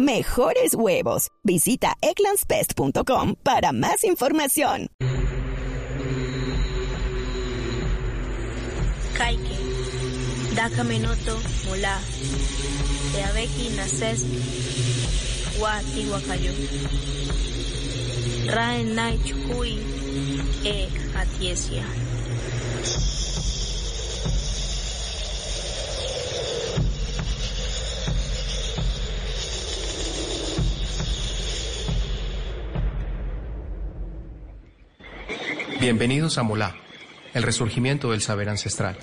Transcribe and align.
Mejores 0.00 0.74
huevos. 0.74 1.28
Visita 1.44 1.92
egglandsbest.com 2.00 3.34
para 3.42 3.72
más 3.72 4.02
información. 4.04 4.86
Kaike, 9.14 9.58
Dakamenoto, 10.56 11.38
Mola, 11.66 11.98
Teabeki, 13.12 13.76
Nases, 13.76 14.24
Wati, 15.60 16.06
Wakayo, 16.08 16.52
Raen, 18.46 18.94
Nai, 18.94 19.18
Chukui, 19.18 19.80
E, 20.64 20.88
Atiesia. 21.14 21.84
Bienvenidos 35.80 36.36
a 36.36 36.42
Molá, 36.42 36.76
el 37.32 37.42
resurgimiento 37.42 38.10
del 38.10 38.20
saber 38.20 38.50
ancestral. 38.50 38.98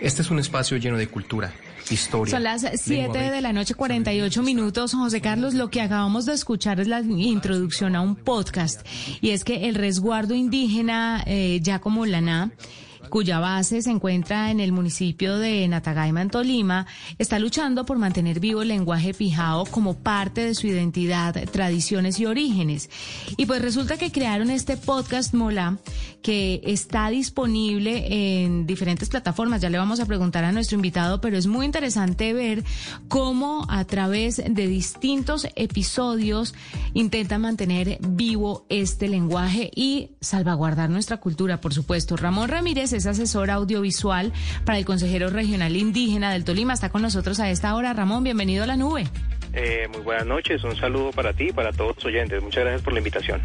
Este 0.00 0.22
es 0.22 0.30
un 0.30 0.38
espacio 0.38 0.78
lleno 0.78 0.96
de 0.96 1.06
cultura, 1.06 1.52
historia. 1.90 2.30
Son 2.30 2.42
las 2.42 2.62
7 2.62 3.30
de 3.30 3.40
la 3.42 3.52
noche, 3.52 3.74
48 3.74 4.42
minutos. 4.42 4.94
José 4.94 5.20
Carlos, 5.20 5.52
lo 5.52 5.68
que 5.68 5.82
acabamos 5.82 6.24
de 6.24 6.32
escuchar 6.32 6.80
es 6.80 6.88
la 6.88 7.00
introducción 7.00 7.94
a 7.94 8.00
un 8.00 8.16
podcast. 8.16 8.86
Y 9.20 9.30
es 9.30 9.44
que 9.44 9.68
el 9.68 9.74
resguardo 9.74 10.34
indígena, 10.34 11.22
eh, 11.26 11.60
ya 11.62 11.78
como 11.80 12.06
Laná, 12.06 12.52
cuya 13.14 13.38
base 13.38 13.80
se 13.80 13.92
encuentra 13.92 14.50
en 14.50 14.58
el 14.58 14.72
municipio 14.72 15.38
de 15.38 15.68
Natagaima, 15.68 16.20
en 16.20 16.30
Tolima, 16.30 16.88
está 17.16 17.38
luchando 17.38 17.86
por 17.86 17.96
mantener 17.96 18.40
vivo 18.40 18.62
el 18.62 18.66
lenguaje 18.66 19.14
pijao 19.14 19.66
como 19.66 19.94
parte 19.94 20.44
de 20.44 20.56
su 20.56 20.66
identidad, 20.66 21.48
tradiciones 21.52 22.18
y 22.18 22.26
orígenes. 22.26 22.90
Y 23.36 23.46
pues 23.46 23.62
resulta 23.62 23.98
que 23.98 24.10
crearon 24.10 24.50
este 24.50 24.76
podcast 24.76 25.32
Mola 25.32 25.78
que 26.24 26.62
está 26.64 27.10
disponible 27.10 28.42
en 28.42 28.66
diferentes 28.66 29.10
plataformas. 29.10 29.60
Ya 29.60 29.68
le 29.68 29.78
vamos 29.78 30.00
a 30.00 30.06
preguntar 30.06 30.42
a 30.42 30.50
nuestro 30.50 30.74
invitado, 30.74 31.20
pero 31.20 31.36
es 31.36 31.46
muy 31.46 31.66
interesante 31.66 32.32
ver 32.32 32.64
cómo 33.08 33.66
a 33.68 33.84
través 33.84 34.38
de 34.38 34.66
distintos 34.66 35.46
episodios 35.54 36.54
intenta 36.94 37.38
mantener 37.38 37.98
vivo 38.00 38.64
este 38.70 39.06
lenguaje 39.06 39.70
y 39.76 40.12
salvaguardar 40.22 40.88
nuestra 40.88 41.18
cultura, 41.18 41.60
por 41.60 41.74
supuesto. 41.74 42.16
Ramón 42.16 42.48
Ramírez 42.48 42.94
es 42.94 43.03
asesor 43.06 43.50
audiovisual 43.50 44.32
para 44.64 44.78
el 44.78 44.84
consejero 44.84 45.30
regional 45.30 45.76
indígena 45.76 46.32
del 46.32 46.44
Tolima. 46.44 46.72
Está 46.72 46.90
con 46.90 47.02
nosotros 47.02 47.40
a 47.40 47.50
esta 47.50 47.74
hora. 47.74 47.92
Ramón, 47.92 48.24
bienvenido 48.24 48.64
a 48.64 48.66
la 48.66 48.76
nube. 48.76 49.06
Eh, 49.52 49.86
muy 49.92 50.00
buenas 50.00 50.26
noches, 50.26 50.64
un 50.64 50.76
saludo 50.76 51.10
para 51.12 51.32
ti 51.32 51.48
y 51.48 51.52
para 51.52 51.72
todos 51.72 51.96
los 51.96 52.04
oyentes. 52.04 52.42
Muchas 52.42 52.64
gracias 52.64 52.82
por 52.82 52.92
la 52.92 52.98
invitación. 52.98 53.40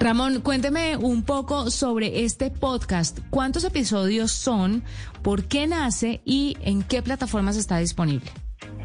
Ramón, 0.00 0.40
cuénteme 0.40 0.96
un 0.96 1.24
poco 1.24 1.70
sobre 1.70 2.24
este 2.24 2.50
podcast. 2.50 3.18
¿Cuántos 3.30 3.64
episodios 3.64 4.32
son? 4.32 4.82
¿Por 5.22 5.44
qué 5.44 5.66
nace? 5.66 6.20
¿Y 6.24 6.56
en 6.62 6.82
qué 6.82 7.02
plataformas 7.02 7.56
está 7.56 7.78
disponible? 7.78 8.30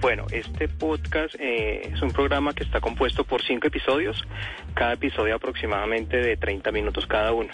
Bueno, 0.02 0.25
este 0.31 0.67
podcast 0.67 1.35
eh, 1.40 1.94
es 1.94 2.01
un 2.01 2.12
programa 2.12 2.53
que 2.53 2.63
está 2.63 2.81
compuesto 2.81 3.23
por 3.23 3.41
cinco 3.41 3.67
episodios, 3.67 4.22
cada 4.73 4.94
episodio 4.94 5.35
aproximadamente 5.35 6.17
de 6.17 6.35
30 6.35 6.72
minutos 6.72 7.06
cada 7.07 7.31
uno. 7.31 7.50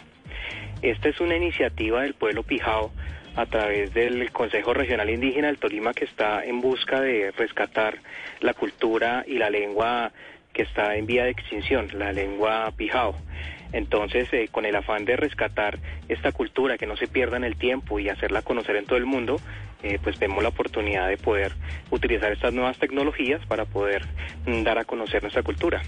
Esta 0.81 1.09
es 1.09 1.19
una 1.19 1.35
iniciativa 1.35 2.01
del 2.01 2.13
pueblo 2.13 2.43
Pijao 2.43 2.91
a 3.35 3.45
través 3.45 3.93
del 3.93 4.31
Consejo 4.31 4.73
Regional 4.73 5.09
Indígena 5.09 5.47
del 5.47 5.57
Tolima 5.57 5.93
que 5.93 6.05
está 6.05 6.43
en 6.43 6.61
busca 6.61 7.01
de 7.01 7.31
rescatar 7.31 7.99
la 8.39 8.53
cultura 8.53 9.23
y 9.27 9.37
la 9.37 9.49
lengua 9.49 10.11
que 10.53 10.63
está 10.63 10.95
en 10.95 11.05
vía 11.05 11.25
de 11.25 11.31
extinción, 11.31 11.89
la 11.93 12.11
lengua 12.11 12.71
Pijao. 12.75 13.15
Entonces, 13.71 14.27
eh, 14.33 14.47
con 14.51 14.65
el 14.65 14.75
afán 14.75 15.05
de 15.05 15.15
rescatar 15.15 15.79
esta 16.07 16.31
cultura, 16.31 16.77
que 16.77 16.87
no 16.87 16.97
se 16.97 17.07
pierda 17.07 17.37
en 17.37 17.43
el 17.43 17.55
tiempo 17.55 17.99
y 17.99 18.09
hacerla 18.09 18.41
conocer 18.41 18.75
en 18.75 18.85
todo 18.85 18.97
el 18.97 19.05
mundo, 19.05 19.39
eh, 19.83 19.99
pues 20.01 20.17
vemos 20.19 20.41
la 20.41 20.49
oportunidad 20.49 21.07
de 21.07 21.17
poder 21.17 21.53
utilizar 21.91 22.31
estas 22.31 22.53
nuevas 22.53 22.77
tecnologías 22.79 23.45
para 23.45 23.65
poder 23.65 24.05
mm, 24.45 24.63
dar 24.63 24.79
a 24.79 24.85
conocer 24.85 25.21
nuestra 25.21 25.43
cultura. 25.43 25.81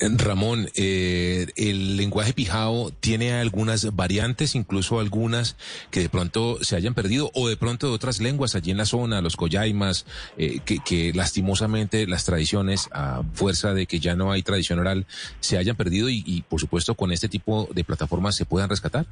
Ramón, 0.00 0.68
eh, 0.76 1.46
el 1.56 1.96
lenguaje 1.96 2.32
pijao 2.32 2.90
tiene 3.00 3.32
algunas 3.32 3.94
variantes, 3.94 4.54
incluso 4.54 5.00
algunas 5.00 5.56
que 5.90 6.00
de 6.00 6.08
pronto 6.08 6.62
se 6.62 6.76
hayan 6.76 6.94
perdido, 6.94 7.30
o 7.34 7.48
de 7.48 7.56
pronto 7.56 7.88
de 7.88 7.94
otras 7.94 8.20
lenguas 8.20 8.54
allí 8.54 8.70
en 8.70 8.76
la 8.76 8.84
zona, 8.84 9.20
los 9.20 9.36
coyaimas, 9.36 10.06
eh, 10.36 10.60
que, 10.60 11.12
lastimosamente 11.14 12.06
las 12.06 12.24
tradiciones, 12.24 12.88
a 12.92 13.22
fuerza 13.32 13.74
de 13.74 13.86
que 13.86 14.00
ya 14.00 14.14
no 14.14 14.32
hay 14.32 14.42
tradición 14.42 14.78
oral, 14.78 15.06
se 15.40 15.58
hayan 15.58 15.76
perdido 15.76 16.08
y, 16.08 16.44
por 16.48 16.60
supuesto 16.60 16.94
con 16.94 17.12
este 17.12 17.28
tipo 17.28 17.68
de 17.72 17.84
plataformas 17.84 18.36
se 18.36 18.44
puedan 18.44 18.68
rescatar. 18.68 19.06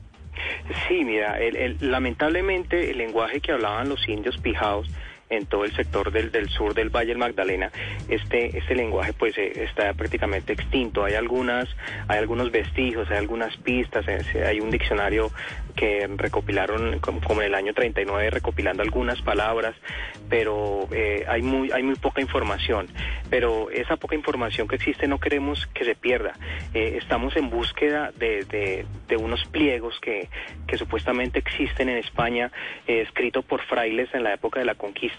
Sí, 0.89 1.05
mira, 1.05 1.39
lamentablemente 1.81 2.91
el 2.91 2.99
lenguaje 2.99 3.41
que 3.41 3.53
hablaban 3.53 3.89
los 3.89 4.07
indios 4.09 4.37
pijaos, 4.39 4.89
en 5.29 5.47
todo 5.47 5.65
el 5.65 5.75
sector 5.75 6.13
del, 6.13 6.31
del 6.31 6.49
sur 6.49 6.75
del 6.75 6.91
Valle 6.91 7.09
del 7.09 7.19
Magdalena, 7.19 7.71
este, 8.09 8.57
este 8.57 8.75
lenguaje 8.75 9.13
pues 9.13 9.37
eh, 9.39 9.65
está 9.65 9.93
prácticamente 9.95 10.53
extinto. 10.53 11.05
Hay 11.05 11.15
algunas, 11.15 11.69
hay 12.09 12.19
algunos 12.19 12.51
vestigios, 12.51 13.11
hay 13.11 13.19
algunas 13.19 13.57
pistas, 13.57 14.07
eh, 14.09 14.45
hay 14.47 14.61
un 14.61 14.71
diccionario 14.71 15.31
que 15.75 16.09
recopilaron 16.17 17.01
como, 17.01 17.43
en 17.43 17.49
el 17.49 17.55
año 17.55 17.75
39 17.75 18.31
recopilando 18.31 18.83
algunas 18.83 19.21
palabras, 19.21 19.75
pero 20.29 20.89
eh, 20.91 21.25
hay 21.29 21.43
muy 21.43 21.71
hay 21.71 21.83
muy 21.83 21.97
poca 21.97 22.21
información. 22.21 22.89
Pero 23.29 23.71
esa 23.71 23.97
poca 23.97 24.15
información 24.15 24.69
que 24.69 24.77
existe 24.77 25.09
no 25.09 25.19
queremos 25.19 25.67
que 25.75 25.85
se 25.85 25.95
pierda. 25.95 26.35
estamos 26.73 27.37
en 27.37 27.51
búsqueda 27.51 28.13
de, 28.17 28.45
de, 28.45 28.87
de 29.09 29.17
unos 29.17 29.45
pliegos 29.47 29.99
que, 30.01 30.29
que 30.69 30.79
supuestamente 30.79 31.41
existen 31.41 31.89
en 31.89 31.99
España, 31.99 32.53
escritos 32.87 33.45
por 33.45 33.63
frailes 33.63 34.09
en 34.15 34.23
la 34.23 34.33
época 34.33 34.61
de 34.61 34.67
la 34.67 34.77
conquista 34.77 35.16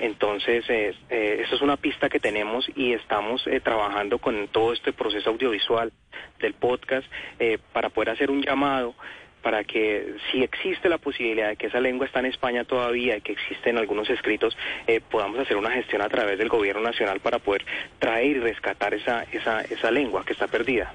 entonces, 0.00 0.64
eh, 0.68 0.94
eh, 1.10 1.44
es 1.50 1.60
una 1.60 1.76
pista 1.76 2.08
que 2.08 2.20
tenemos 2.20 2.70
y 2.76 2.92
estamos 2.92 3.46
eh, 3.46 3.60
trabajando 3.60 4.18
con 4.18 4.48
todo 4.48 4.72
este 4.72 4.92
proceso 4.92 5.30
audiovisual 5.30 5.92
del 6.40 6.54
podcast 6.54 7.06
eh, 7.38 7.58
para 7.72 7.90
poder 7.90 8.10
hacer 8.10 8.30
un 8.30 8.42
llamado 8.42 8.94
para 9.42 9.64
que 9.64 10.14
si 10.30 10.42
existe 10.42 10.88
la 10.88 10.98
posibilidad 10.98 11.48
de 11.48 11.56
que 11.56 11.68
esa 11.68 11.80
lengua 11.80 12.06
está 12.06 12.18
en 12.20 12.26
España 12.26 12.64
todavía 12.64 13.16
y 13.16 13.20
que 13.20 13.32
existen 13.32 13.78
algunos 13.78 14.10
escritos, 14.10 14.56
podamos 15.10 15.38
hacer 15.38 15.56
una 15.56 15.70
gestión 15.70 16.02
a 16.02 16.08
través 16.08 16.38
del 16.38 16.48
gobierno 16.48 16.82
nacional 16.82 17.20
para 17.20 17.38
poder 17.38 17.64
traer 18.00 18.36
y 18.36 18.40
rescatar 18.40 18.94
esa, 18.94 19.22
esa, 19.32 19.60
esa 19.60 19.92
lengua 19.92 20.24
que 20.24 20.32
está 20.32 20.48
perdida. 20.48 20.92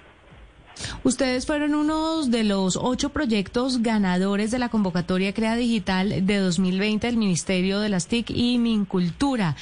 Ustedes 1.03 1.45
fueron 1.45 1.75
unos 1.75 2.31
de 2.31 2.45
los 2.45 2.77
ocho 2.77 3.09
proyectos 3.09 3.81
ganadores 3.81 4.51
de 4.51 4.59
la 4.59 4.69
convocatoria 4.69 5.33
Crea 5.33 5.57
Digital 5.57 6.25
de 6.25 6.37
2020 6.37 7.07
del 7.07 7.17
Ministerio 7.17 7.81
de 7.81 7.89
las 7.89 8.07
TIC 8.07 8.29
y 8.29 8.57
Mincultura. 8.57 9.57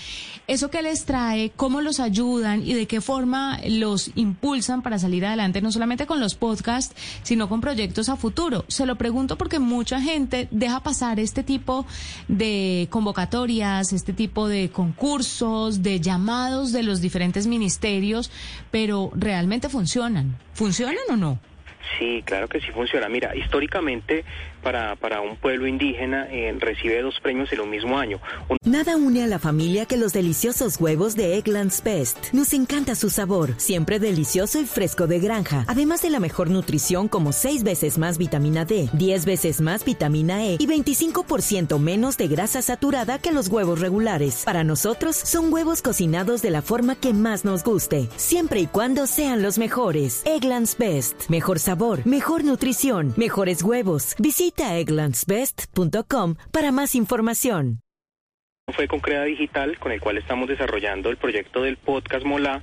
¿Eso 0.48 0.70
qué 0.70 0.84
les 0.84 1.06
trae? 1.06 1.52
¿Cómo 1.56 1.82
los 1.82 2.00
ayudan? 2.00 2.62
¿Y 2.62 2.74
de 2.74 2.86
qué 2.86 3.02
forma 3.02 3.60
los 3.68 4.12
impulsan 4.14 4.84
para 4.84 5.00
salir 5.00 5.26
adelante, 5.26 5.62
no 5.62 5.72
solamente 5.72 6.06
con 6.06 6.20
los 6.20 6.36
podcasts, 6.36 6.96
sino 7.24 7.50
con 7.50 7.60
proyectos 7.60 8.10
a 8.10 8.18
futuro? 8.18 8.64
Se 8.68 8.86
lo 8.86 8.98
pregunto 8.98 9.36
porque 9.36 9.58
mucha 9.58 10.00
gente 10.00 10.48
deja 10.52 10.84
pasar 10.84 11.20
este 11.20 11.42
tipo 11.42 11.88
de 12.28 12.88
convocatorias, 12.92 13.94
este 13.94 14.14
tipo 14.14 14.48
de 14.48 14.70
concursos, 14.70 15.82
de 15.82 16.00
llamados 16.02 16.72
de 16.72 16.84
los 16.84 17.02
diferentes 17.02 17.48
ministerios, 17.48 18.30
pero 18.70 19.10
realmente 19.16 19.70
funcionan. 19.70 20.38
¿Funcionan 20.54 20.98
o 21.10 21.16
no? 21.16 21.31
Sí, 21.98 22.24
claro 22.26 22.48
que 22.48 22.60
sí 22.60 22.72
funciona. 22.72 23.10
Mira, 23.10 23.36
históricamente 23.36 24.24
para, 24.62 24.96
para 24.96 25.22
un 25.22 25.36
pueblo 25.36 25.68
indígena, 25.68 26.28
eh, 26.30 26.56
recibe 26.60 27.02
dos 27.02 27.20
premios 27.20 27.52
en 27.52 27.60
el 27.62 27.68
mismo 27.68 27.98
año. 27.98 28.20
Nada 28.64 28.96
une 28.96 29.24
a 29.24 29.28
la 29.28 29.40
familia 29.40 29.86
que 29.86 29.98
los 29.98 30.14
deliciosos 30.14 30.80
huevos 30.80 31.16
de 31.16 31.38
Eggland's 31.38 31.84
Best. 31.84 32.34
Nos 32.34 32.54
encanta 32.54 32.96
su 32.96 33.10
sabor, 33.10 33.56
siempre 33.58 34.00
delicioso 34.00 34.60
y 34.60 34.66
fresco 34.66 35.08
de 35.08 35.20
granja, 35.20 35.66
además 35.68 36.02
de 36.02 36.10
la 36.10 36.20
mejor 36.20 36.50
nutrición 36.50 37.08
como 37.08 37.32
6 37.32 37.64
veces 37.64 37.98
más 37.98 38.18
vitamina 38.18 38.66
D, 38.66 38.90
10 38.94 39.26
veces 39.26 39.62
más 39.62 39.84
vitamina 39.84 40.46
E 40.46 40.58
y 40.60 40.68
25% 40.68 41.80
menos 41.80 42.18
de 42.18 42.28
grasa 42.28 42.62
saturada 42.62 43.20
que 43.20 43.32
los 43.32 43.48
huevos 43.48 43.80
regulares. 43.80 44.44
Para 44.46 44.64
nosotros 44.64 45.16
son 45.16 45.52
huevos 45.52 45.82
cocinados 45.82 46.42
de 46.42 46.52
la 46.52 46.62
forma 46.62 46.96
que 46.96 47.14
más 47.14 47.46
nos 47.46 47.64
guste, 47.64 48.10
siempre 48.16 48.62
y 48.62 48.68
cuando 48.68 49.08
sean 49.08 49.42
los 49.42 49.58
mejores. 49.58 50.22
Eggland's 50.26 50.78
Best. 50.78 51.30
Mejor 51.30 51.60
sabor, 51.60 52.06
mejor 52.06 52.44
nutrición, 52.44 53.14
mejores 53.18 53.64
huevos. 53.64 54.16
Visita 54.20 54.51
egglandsbest.com 54.60 56.36
para 56.52 56.72
más 56.72 56.96
información. 56.96 57.80
Fue 58.74 58.88
con 58.88 59.00
Crea 59.00 59.24
Digital, 59.24 59.78
con 59.80 59.92
el 59.92 60.00
cual 60.00 60.18
estamos 60.18 60.48
desarrollando 60.48 61.10
el 61.10 61.18
proyecto 61.18 61.64
del 61.64 61.78
podcast 61.78 62.26
Mola 62.26 62.62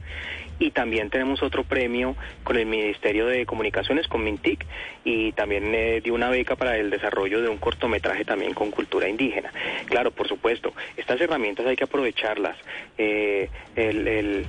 y 0.58 0.70
también 0.70 1.10
tenemos 1.10 1.42
otro 1.42 1.64
premio 1.64 2.16
con 2.44 2.56
el 2.56 2.66
Ministerio 2.66 3.26
de 3.26 3.46
Comunicaciones, 3.46 4.08
con 4.08 4.24
Mintic, 4.24 4.64
y 5.04 5.32
también 5.32 5.74
eh, 5.74 6.00
dio 6.02 6.14
una 6.14 6.30
beca 6.30 6.56
para 6.56 6.76
el 6.76 6.90
desarrollo 6.90 7.42
de 7.42 7.48
un 7.48 7.58
cortometraje 7.58 8.24
también 8.24 8.54
con 8.54 8.70
cultura 8.70 9.08
indígena. 9.08 9.52
Claro, 9.86 10.10
por 10.10 10.26
supuesto, 10.26 10.72
estas 10.96 11.20
herramientas 11.20 11.66
hay 11.66 11.76
que 11.76 11.84
aprovecharlas. 11.84 12.56
Eh, 12.96 13.50
el 13.76 14.46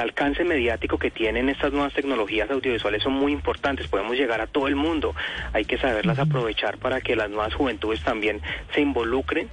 alcance 0.00 0.44
mediático 0.44 0.98
que 0.98 1.10
tienen 1.10 1.48
estas 1.48 1.72
nuevas 1.72 1.92
tecnologías 1.92 2.50
audiovisuales 2.50 3.02
son 3.02 3.14
muy 3.14 3.32
importantes, 3.32 3.88
podemos 3.88 4.16
llegar 4.16 4.40
a 4.40 4.46
todo 4.46 4.68
el 4.68 4.76
mundo, 4.76 5.14
hay 5.52 5.64
que 5.64 5.78
saberlas 5.78 6.18
aprovechar 6.18 6.78
para 6.78 7.00
que 7.00 7.16
las 7.16 7.30
nuevas 7.30 7.54
juventudes 7.54 8.02
también 8.02 8.40
se 8.74 8.80
involucren 8.80 9.48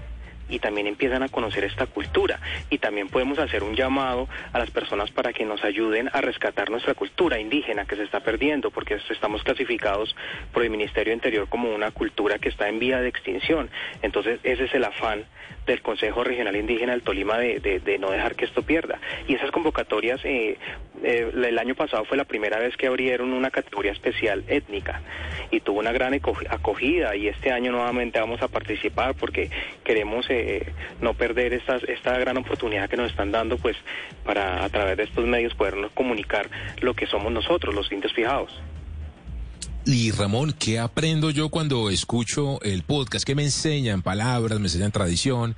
y 0.49 0.59
también 0.59 0.87
empiezan 0.87 1.23
a 1.23 1.29
conocer 1.29 1.63
esta 1.63 1.85
cultura. 1.85 2.39
Y 2.69 2.77
también 2.79 3.09
podemos 3.09 3.39
hacer 3.39 3.63
un 3.63 3.75
llamado 3.75 4.27
a 4.51 4.59
las 4.59 4.71
personas 4.71 5.11
para 5.11 5.33
que 5.33 5.45
nos 5.45 5.63
ayuden 5.63 6.09
a 6.13 6.21
rescatar 6.21 6.69
nuestra 6.69 6.93
cultura 6.93 7.39
indígena 7.39 7.85
que 7.85 7.95
se 7.95 8.03
está 8.03 8.19
perdiendo, 8.19 8.71
porque 8.71 8.99
estamos 9.09 9.43
clasificados 9.43 10.15
por 10.53 10.63
el 10.63 10.69
Ministerio 10.69 11.13
Interior 11.13 11.47
como 11.47 11.73
una 11.73 11.91
cultura 11.91 12.39
que 12.39 12.49
está 12.49 12.67
en 12.67 12.79
vía 12.79 13.01
de 13.01 13.09
extinción. 13.09 13.69
Entonces, 14.01 14.39
ese 14.43 14.65
es 14.65 14.73
el 14.73 14.83
afán 14.83 15.25
del 15.65 15.81
Consejo 15.81 16.23
Regional 16.23 16.55
Indígena 16.55 16.93
del 16.93 17.03
Tolima 17.03 17.37
de, 17.37 17.97
no 17.99 18.11
dejar 18.11 18.35
que 18.35 18.45
esto 18.45 18.63
pierda. 18.63 18.99
Y 19.27 19.35
esas 19.35 19.51
convocatorias, 19.51 20.19
eh, 20.23 20.57
eh, 21.03 21.31
el 21.33 21.57
año 21.57 21.75
pasado 21.75 22.03
fue 22.05 22.17
la 22.17 22.25
primera 22.25 22.59
vez 22.59 22.75
que 22.75 22.87
abrieron 22.87 23.31
una 23.33 23.51
categoría 23.51 23.91
especial 23.91 24.43
étnica 24.47 25.01
y 25.51 25.61
tuvo 25.61 25.79
una 25.79 25.91
gran 25.91 26.13
acogida 26.13 27.15
y 27.15 27.27
este 27.27 27.51
año 27.51 27.71
nuevamente 27.71 28.19
vamos 28.19 28.41
a 28.41 28.47
participar 28.47 29.15
porque 29.15 29.49
queremos 29.83 30.25
eh, 30.29 30.73
no 31.01 31.13
perder 31.13 31.53
esta, 31.53 32.17
gran 32.19 32.37
oportunidad 32.37 32.89
que 32.89 32.97
nos 32.97 33.11
están 33.11 33.31
dando 33.31 33.57
pues 33.57 33.77
para 34.25 34.63
a 34.63 34.69
través 34.69 34.97
de 34.97 35.03
estos 35.03 35.25
medios 35.25 35.53
podernos 35.55 35.91
comunicar 35.93 36.49
lo 36.81 36.93
que 36.93 37.07
somos 37.07 37.31
nosotros, 37.31 37.73
los 37.73 37.91
indios 37.91 38.13
fijados. 38.13 38.51
Y 39.85 40.11
Ramón, 40.11 40.53
¿qué 40.59 40.77
aprendo 40.77 41.31
yo 41.31 41.49
cuando 41.49 41.89
escucho 41.89 42.61
el 42.61 42.83
podcast? 42.83 43.25
¿Qué 43.25 43.33
me 43.33 43.43
enseñan 43.43 44.01
palabras, 44.01 44.59
me 44.59 44.65
enseñan 44.65 44.91
tradición? 44.91 45.55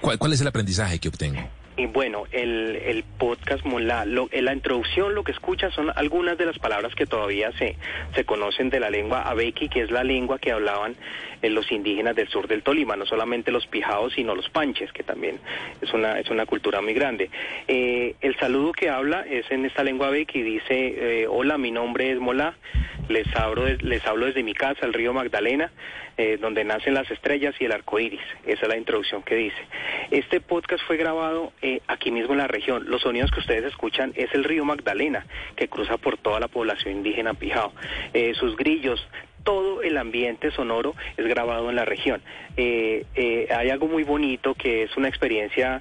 ¿Cuál, 0.00 0.18
cuál 0.18 0.32
es 0.32 0.40
el 0.40 0.48
aprendizaje 0.48 0.98
que 0.98 1.08
obtengo? 1.08 1.61
Y 1.74 1.86
bueno, 1.86 2.24
el, 2.32 2.76
el 2.84 3.02
podcast 3.18 3.64
Mola, 3.64 4.04
en 4.04 4.44
la 4.44 4.52
introducción 4.52 5.14
lo 5.14 5.24
que 5.24 5.32
escuchas 5.32 5.72
son 5.72 5.90
algunas 5.96 6.36
de 6.36 6.44
las 6.44 6.58
palabras 6.58 6.94
que 6.94 7.06
todavía 7.06 7.50
se, 7.52 7.76
se 8.14 8.24
conocen 8.24 8.68
de 8.68 8.78
la 8.78 8.90
lengua 8.90 9.22
abeki, 9.22 9.70
que 9.70 9.80
es 9.80 9.90
la 9.90 10.04
lengua 10.04 10.38
que 10.38 10.52
hablaban 10.52 10.96
eh, 11.40 11.48
los 11.48 11.72
indígenas 11.72 12.14
del 12.14 12.28
sur 12.28 12.46
del 12.46 12.62
Tolima, 12.62 12.94
no 12.94 13.06
solamente 13.06 13.50
los 13.50 13.66
pijados, 13.66 14.12
sino 14.12 14.34
los 14.34 14.50
panches, 14.50 14.92
que 14.92 15.02
también 15.02 15.38
es 15.80 15.92
una, 15.94 16.20
es 16.20 16.28
una 16.28 16.44
cultura 16.44 16.82
muy 16.82 16.92
grande. 16.92 17.30
Eh, 17.66 18.16
el 18.20 18.36
saludo 18.36 18.72
que 18.72 18.90
habla 18.90 19.24
es 19.28 19.50
en 19.50 19.64
esta 19.64 19.82
lengua 19.82 20.08
abeki, 20.08 20.42
dice, 20.42 21.22
eh, 21.22 21.26
hola, 21.26 21.56
mi 21.56 21.70
nombre 21.70 22.12
es 22.12 22.18
Mola, 22.18 22.54
les 23.08 23.26
hablo, 23.34 23.66
les 23.66 24.06
hablo 24.06 24.26
desde 24.26 24.42
mi 24.42 24.52
casa, 24.52 24.84
el 24.84 24.92
río 24.92 25.12
Magdalena, 25.12 25.72
donde 26.40 26.62
nacen 26.62 26.94
las 26.94 27.10
estrellas 27.10 27.54
y 27.58 27.64
el 27.64 27.72
arco 27.72 27.98
iris. 27.98 28.20
Esa 28.46 28.62
es 28.62 28.68
la 28.68 28.76
introducción 28.76 29.22
que 29.22 29.34
dice. 29.34 29.56
Este 30.12 30.42
podcast 30.42 30.84
fue 30.86 30.98
grabado 30.98 31.54
eh, 31.62 31.80
aquí 31.88 32.10
mismo 32.10 32.32
en 32.32 32.38
la 32.40 32.46
región. 32.46 32.84
Los 32.86 33.00
sonidos 33.00 33.30
que 33.30 33.40
ustedes 33.40 33.64
escuchan 33.64 34.12
es 34.14 34.28
el 34.34 34.44
río 34.44 34.62
Magdalena, 34.62 35.24
que 35.56 35.68
cruza 35.68 35.96
por 35.96 36.18
toda 36.18 36.38
la 36.38 36.48
población 36.48 36.96
indígena 36.96 37.32
Pijao. 37.32 37.72
Eh, 38.12 38.34
sus 38.34 38.54
grillos, 38.54 39.08
todo 39.42 39.80
el 39.80 39.96
ambiente 39.96 40.50
sonoro 40.50 40.94
es 41.16 41.26
grabado 41.26 41.70
en 41.70 41.76
la 41.76 41.86
región. 41.86 42.20
Eh, 42.58 43.06
hay 43.56 43.70
algo 43.70 43.88
muy 43.88 44.02
bonito 44.02 44.52
que 44.52 44.82
es 44.82 44.94
una 44.98 45.08
experiencia, 45.08 45.80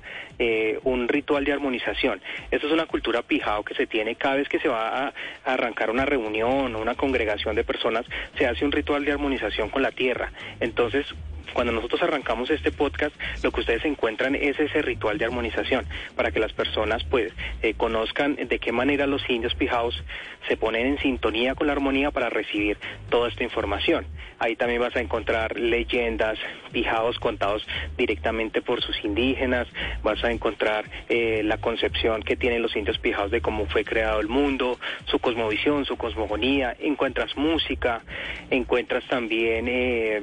un 0.84 1.10
ritual 1.10 1.44
de 1.44 1.52
armonización. 1.52 2.22
Esto 2.52 2.68
es 2.68 2.74
una 2.74 2.86
cultura 2.86 3.24
pijao 3.24 3.66
que 3.66 3.76
se 3.76 3.86
tiene 3.86 4.16
cada 4.16 4.38
vez 4.38 4.48
que 4.48 4.60
se 4.60 4.70
va 4.70 5.08
a, 5.08 5.14
arrancar 5.44 5.90
una 5.90 6.06
reunión 6.06 6.74
o 6.74 6.82
una 6.82 6.96
congregación 6.96 7.54
de 7.54 7.66
personas, 7.66 8.06
se 8.38 8.48
hace 8.48 8.64
un 8.64 8.72
ritual 8.72 9.04
de 9.04 9.12
armonización 9.12 9.70
con 9.70 9.82
la 9.82 9.92
tierra. 9.92 10.32
Entonces, 10.62 11.06
cuando 11.54 11.74
nosotros 11.74 12.02
arrancamos 12.02 12.50
este 12.50 12.72
podcast, 12.72 13.16
lo 13.44 13.52
que 13.52 13.62
ustedes 13.62 13.86
encuentran 13.86 14.36
es 14.36 14.60
ese 14.60 14.82
ritual 14.82 15.18
de 15.18 15.26
armonización 15.26 15.86
para 16.16 16.32
que 16.32 16.40
las 16.40 16.54
personas 16.54 17.04
pues 17.04 17.34
eh, 17.62 17.74
conozcan 17.74 18.36
de 18.36 18.60
qué 18.60 18.72
manera 18.72 19.08
los 19.08 19.28
indios 19.30 19.56
pijaos 19.56 20.04
se 20.48 20.58
ponen 20.58 20.88
en 20.88 21.00
sintonía 21.00 21.56
con 21.56 21.68
la 21.68 21.74
armonía 21.74 22.12
para 22.12 22.30
recibir 22.30 22.78
toda 23.10 23.30
esta 23.30 23.44
información. 23.44 24.06
Ahí 24.40 24.56
también 24.56 24.82
vas 24.82 24.96
a 24.96 25.02
encontrar 25.02 25.60
leyendas, 25.60 26.40
pijaos 26.72 27.20
contados 27.20 27.66
directamente 27.98 28.62
por 28.62 28.82
sus 28.82 29.04
indígenas, 29.04 29.68
vas 30.02 30.24
a 30.24 30.32
encontrar 30.32 30.86
eh, 31.10 31.42
la 31.44 31.58
concepción 31.58 32.24
que 32.24 32.36
tienen 32.36 32.62
los 32.62 32.76
indios 32.76 32.98
pijaos 32.98 33.30
de 33.30 33.42
cómo 33.42 33.68
fue 33.68 33.84
creado 33.84 34.20
el 34.20 34.28
mundo, 34.28 34.80
su 35.06 35.20
cosmovisión, 35.20 35.86
su 35.86 35.96
cosmogonía, 35.96 36.76
encuentras 36.80 37.38
música, 37.38 38.02
encuentras 38.50 39.04
también... 39.08 39.68
Eh, 39.68 40.22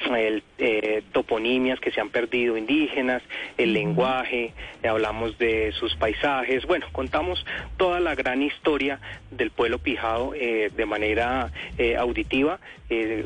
el, 0.00 0.42
eh, 0.58 1.02
toponimias 1.12 1.80
que 1.80 1.90
se 1.90 2.00
han 2.00 2.10
perdido 2.10 2.56
indígenas, 2.56 3.22
el 3.56 3.72
lenguaje, 3.72 4.52
hablamos 4.88 5.38
de 5.38 5.72
sus 5.72 5.96
paisajes, 5.96 6.66
bueno, 6.66 6.86
contamos 6.92 7.44
toda 7.76 8.00
la 8.00 8.14
gran 8.14 8.42
historia 8.42 9.00
del 9.30 9.50
pueblo 9.50 9.78
pijado 9.78 10.34
eh, 10.34 10.70
de 10.74 10.86
manera 10.86 11.50
eh, 11.78 11.96
auditiva, 11.96 12.58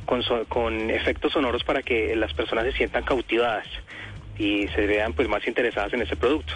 con, 0.07 0.23
con 0.49 0.91
efectos 0.91 1.33
sonoros 1.33 1.65
para 1.65 1.83
que 1.83 2.17
las 2.17 2.33
personas 2.33 2.65
se 2.65 2.73
sientan 2.73 3.05
cautivadas 3.05 3.67
y 4.39 4.69
se 4.69 4.87
vean 4.87 5.13
pues 5.13 5.29
más 5.29 5.47
interesadas 5.47 5.93
en 5.93 6.03
ese 6.03 6.17
producto. 6.17 6.55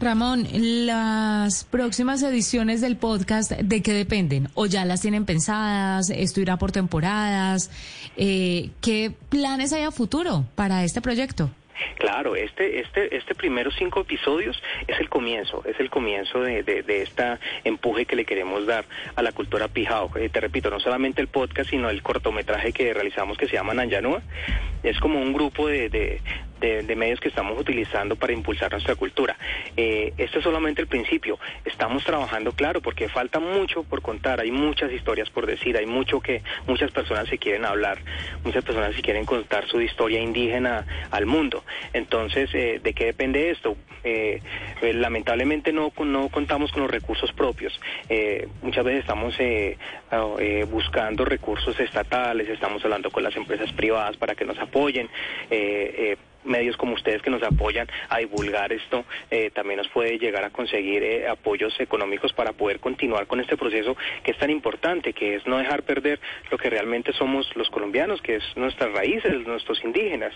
Ramón, 0.00 0.46
las 0.86 1.64
próximas 1.64 2.22
ediciones 2.22 2.80
del 2.80 2.96
podcast, 2.96 3.52
¿de 3.52 3.82
qué 3.82 3.92
dependen? 3.92 4.48
¿O 4.54 4.64
ya 4.64 4.86
las 4.86 5.02
tienen 5.02 5.26
pensadas? 5.26 6.08
¿Esto 6.08 6.40
irá 6.40 6.56
por 6.56 6.72
temporadas? 6.72 7.70
Eh, 8.16 8.70
¿Qué 8.80 9.12
planes 9.28 9.74
hay 9.74 9.82
a 9.82 9.90
futuro 9.90 10.46
para 10.54 10.84
este 10.84 11.02
proyecto? 11.02 11.50
Claro, 11.96 12.36
este, 12.36 12.80
este, 12.80 13.14
este 13.16 13.34
primeros 13.34 13.74
cinco 13.78 14.00
episodios 14.00 14.60
es 14.86 14.98
el 15.00 15.08
comienzo, 15.08 15.62
es 15.66 15.78
el 15.80 15.90
comienzo 15.90 16.40
de, 16.40 16.62
de, 16.62 16.82
de 16.82 17.02
esta 17.02 17.38
empuje 17.64 18.06
que 18.06 18.16
le 18.16 18.24
queremos 18.24 18.66
dar 18.66 18.84
a 19.16 19.22
la 19.22 19.32
cultura 19.32 19.68
pijao. 19.68 20.10
Eh, 20.16 20.28
te 20.28 20.40
repito, 20.40 20.70
no 20.70 20.80
solamente 20.80 21.20
el 21.20 21.28
podcast, 21.28 21.70
sino 21.70 21.90
el 21.90 22.02
cortometraje 22.02 22.72
que 22.72 22.92
realizamos 22.92 23.36
que 23.38 23.46
se 23.46 23.54
llama 23.54 23.74
Nanyanua. 23.74 24.22
Es 24.82 24.98
como 24.98 25.20
un 25.20 25.32
grupo 25.32 25.68
de, 25.68 25.88
de, 25.88 26.20
de, 26.60 26.96
medios 26.96 27.20
que 27.20 27.28
estamos 27.28 27.58
utilizando 27.58 28.16
para 28.16 28.32
impulsar 28.32 28.70
nuestra 28.70 28.94
cultura. 28.94 29.36
Eh, 29.76 30.12
este 30.18 30.38
es 30.38 30.44
solamente 30.44 30.82
el 30.82 30.86
principio. 30.86 31.38
Estamos 31.64 32.04
trabajando, 32.04 32.52
claro, 32.52 32.80
porque 32.80 33.08
falta 33.08 33.40
mucho 33.40 33.82
por 33.84 34.02
contar, 34.02 34.40
hay 34.40 34.50
muchas 34.50 34.92
historias 34.92 35.30
por 35.30 35.46
decir, 35.46 35.76
hay 35.76 35.86
mucho 35.86 36.20
que 36.20 36.42
muchas 36.66 36.90
personas 36.90 37.28
se 37.28 37.38
quieren 37.38 37.64
hablar, 37.64 37.98
muchas 38.44 38.64
personas 38.64 38.94
se 38.94 39.02
quieren 39.02 39.24
contar 39.24 39.66
su 39.66 39.80
historia 39.80 40.20
indígena 40.20 40.86
al 41.10 41.26
mundo. 41.26 41.64
Entonces, 41.92 42.50
eh, 42.54 42.80
¿de 42.82 42.92
qué 42.92 43.06
depende 43.06 43.50
esto? 43.50 43.76
Eh, 44.02 44.40
eh, 44.82 44.92
lamentablemente 44.94 45.72
no, 45.72 45.92
no 46.04 46.28
contamos 46.28 46.72
con 46.72 46.82
los 46.82 46.90
recursos 46.90 47.32
propios. 47.32 47.78
muchas 48.62 48.84
veces 48.84 49.00
estamos 49.00 49.34
ah, 50.10 50.24
buscando 50.70 51.24
recursos 51.24 51.78
estatales, 51.78 52.48
estamos 52.48 52.84
hablando 52.84 53.10
con 53.10 53.22
las 53.22 53.36
empresas 53.36 53.72
privadas 53.72 54.16
para 54.16 54.34
que 54.34 54.44
nos 54.44 54.58
apoyen 54.58 55.08
medios 56.44 56.76
como 56.76 56.94
ustedes 56.94 57.22
que 57.22 57.30
nos 57.30 57.42
apoyan 57.42 57.88
a 58.08 58.18
divulgar 58.18 58.72
esto, 58.72 59.04
también 59.54 59.78
nos 59.78 59.88
puede 59.88 60.18
llegar 60.18 60.44
a 60.44 60.50
conseguir 60.50 61.26
apoyos 61.26 61.78
económicos 61.80 62.32
para 62.32 62.52
poder 62.52 62.80
continuar 62.80 63.26
con 63.26 63.40
este 63.40 63.56
proceso 63.56 63.96
que 64.22 64.32
es 64.32 64.38
tan 64.38 64.50
importante, 64.50 65.12
que 65.12 65.36
es 65.36 65.46
no 65.46 65.58
dejar 65.58 65.82
perder 65.82 66.20
lo 66.50 66.58
que 66.58 66.70
realmente 66.70 67.12
somos 67.12 67.54
los 67.56 67.70
colombianos, 67.70 68.20
que 68.22 68.36
es 68.36 68.44
nuestras 68.56 68.92
raíces, 68.92 69.46
nuestros 69.46 69.82
indígenas. 69.84 70.34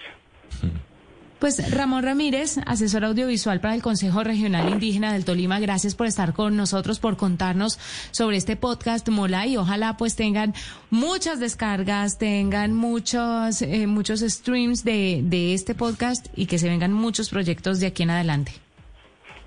Pues 1.44 1.70
Ramón 1.72 2.02
Ramírez, 2.04 2.56
asesor 2.64 3.04
audiovisual 3.04 3.60
para 3.60 3.74
el 3.74 3.82
Consejo 3.82 4.24
Regional 4.24 4.70
Indígena 4.70 5.12
del 5.12 5.26
Tolima, 5.26 5.60
gracias 5.60 5.94
por 5.94 6.06
estar 6.06 6.32
con 6.32 6.56
nosotros, 6.56 7.00
por 7.00 7.18
contarnos 7.18 7.78
sobre 8.12 8.38
este 8.38 8.56
podcast 8.56 9.06
Mola 9.10 9.46
y 9.46 9.58
ojalá 9.58 9.98
pues 9.98 10.16
tengan 10.16 10.54
muchas 10.88 11.40
descargas, 11.40 12.16
tengan 12.16 12.72
muchos, 12.72 13.60
eh, 13.60 13.86
muchos 13.86 14.20
streams 14.20 14.84
de, 14.84 15.20
de 15.22 15.52
este 15.52 15.74
podcast 15.74 16.28
y 16.34 16.46
que 16.46 16.58
se 16.58 16.70
vengan 16.70 16.94
muchos 16.94 17.28
proyectos 17.28 17.78
de 17.78 17.88
aquí 17.88 18.04
en 18.04 18.10
adelante. 18.12 18.63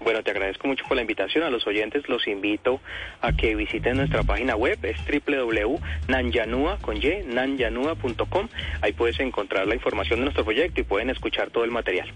Bueno, 0.07 0.23
te 0.23 0.31
agradezco 0.31 0.69
mucho 0.69 0.85
por 0.87 0.95
la 0.95 1.01
invitación. 1.01 1.43
A 1.43 1.49
los 1.49 1.67
oyentes 1.67 2.07
los 2.07 2.29
invito 2.29 2.79
a 3.19 3.33
que 3.33 3.55
visiten 3.55 3.97
nuestra 3.97 4.23
página 4.23 4.55
web, 4.55 4.79
es 4.83 4.95
www.nanyanua, 5.05 6.77
con. 6.79 8.49
Ahí 8.81 8.93
puedes 8.93 9.19
encontrar 9.19 9.67
la 9.67 9.75
información 9.75 10.19
de 10.19 10.23
nuestro 10.23 10.45
proyecto 10.45 10.79
y 10.79 10.85
pueden 10.85 11.09
escuchar 11.09 11.49
todo 11.49 11.65
el 11.65 11.71
material. 11.71 12.07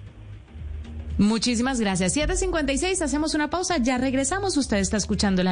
Muchísimas 1.17 1.81
gracias. 1.81 2.13
756, 2.13 3.01
hacemos 3.01 3.36
una 3.36 3.50
pausa, 3.50 3.75
ya 3.77 3.98
regresamos. 3.98 4.55
Usted 4.55 4.77
está 4.77 4.95
escuchando 4.95 5.43
la... 5.43 5.51